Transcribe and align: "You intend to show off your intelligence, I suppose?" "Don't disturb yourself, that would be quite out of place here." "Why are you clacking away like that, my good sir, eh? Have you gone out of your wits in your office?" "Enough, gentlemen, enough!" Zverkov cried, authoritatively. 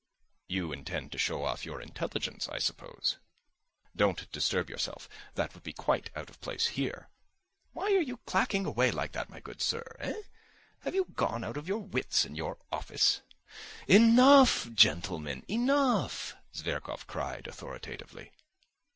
"You 0.47 0.71
intend 0.71 1.11
to 1.11 1.19
show 1.19 1.45
off 1.45 1.63
your 1.63 1.79
intelligence, 1.79 2.49
I 2.49 2.57
suppose?" 2.57 3.19
"Don't 3.95 4.31
disturb 4.31 4.67
yourself, 4.67 5.07
that 5.35 5.53
would 5.53 5.61
be 5.61 5.73
quite 5.73 6.09
out 6.15 6.27
of 6.27 6.41
place 6.41 6.69
here." 6.69 7.07
"Why 7.73 7.83
are 7.95 8.01
you 8.01 8.17
clacking 8.25 8.65
away 8.65 8.89
like 8.89 9.11
that, 9.11 9.29
my 9.29 9.39
good 9.39 9.61
sir, 9.61 9.85
eh? 9.99 10.21
Have 10.79 10.95
you 10.95 11.05
gone 11.15 11.43
out 11.43 11.55
of 11.55 11.67
your 11.67 11.77
wits 11.83 12.25
in 12.25 12.33
your 12.33 12.57
office?" 12.71 13.21
"Enough, 13.87 14.71
gentlemen, 14.73 15.45
enough!" 15.47 16.33
Zverkov 16.51 17.05
cried, 17.05 17.45
authoritatively. 17.45 18.31